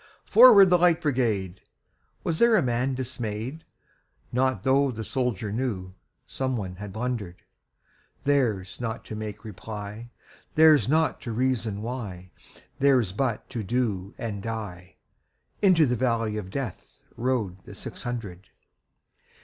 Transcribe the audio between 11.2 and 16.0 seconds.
to reason why, Theirs but to do and die:Into the